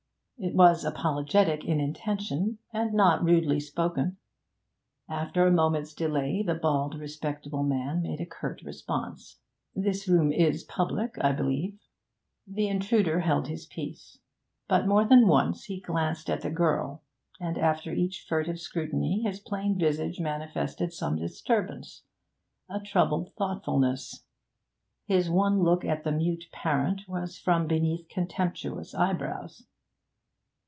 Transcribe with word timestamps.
It 0.43 0.55
was 0.55 0.83
apologetic 0.83 1.63
in 1.65 1.79
intention, 1.79 2.57
and 2.73 2.95
not 2.95 3.23
rudely 3.23 3.59
spoken. 3.59 4.17
After 5.07 5.45
a 5.45 5.51
moment's 5.51 5.93
delay 5.93 6.41
the 6.41 6.55
bald, 6.55 6.95
respectable 6.99 7.61
man 7.61 8.01
made 8.01 8.19
a 8.19 8.25
curt 8.25 8.63
response. 8.63 9.37
'This 9.75 10.07
room 10.07 10.31
is 10.33 10.63
public, 10.63 11.15
I 11.23 11.31
believe.' 11.31 11.79
The 12.47 12.67
intruder 12.67 13.19
held 13.19 13.49
his 13.49 13.67
peace. 13.67 14.17
But 14.67 14.87
more 14.87 15.05
than 15.05 15.27
once 15.27 15.65
he 15.65 15.79
glanced 15.79 16.27
at 16.27 16.41
the 16.41 16.49
girl, 16.49 17.03
and 17.39 17.55
after 17.59 17.93
each 17.93 18.25
furtive 18.27 18.59
scrutiny 18.59 19.21
his 19.21 19.39
plain 19.39 19.77
visage 19.77 20.19
manifested 20.19 20.91
some 20.91 21.17
disturbance, 21.17 22.01
a 22.67 22.79
troubled 22.79 23.31
thoughtfulness. 23.35 24.23
His 25.05 25.29
one 25.29 25.61
look 25.61 25.85
at 25.85 26.03
the 26.03 26.11
mute 26.11 26.45
parent 26.51 27.01
was 27.07 27.37
from 27.37 27.67
beneath 27.67 28.09
contemptuous 28.09 28.95
eyebrows. 28.95 29.67